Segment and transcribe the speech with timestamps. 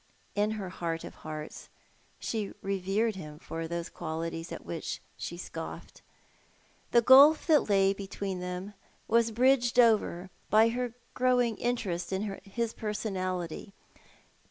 [0.33, 1.69] In her heart of hearts
[2.17, 6.01] she revered him for those qualities at which she scoffed.
[6.89, 8.73] The gulf tlaat lay between them
[9.07, 13.73] was bridged over by her grow ing interest in his personality.